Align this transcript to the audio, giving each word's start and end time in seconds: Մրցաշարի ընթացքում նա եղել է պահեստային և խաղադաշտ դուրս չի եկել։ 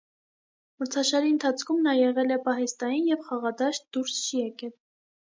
Մրցաշարի 0.83 1.29
ընթացքում 1.33 1.85
նա 1.89 1.95
եղել 1.99 2.35
է 2.39 2.41
պահեստային 2.49 3.09
և 3.13 3.25
խաղադաշտ 3.31 3.89
դուրս 3.95 4.21
չի 4.27 4.47
եկել։ 4.47 4.79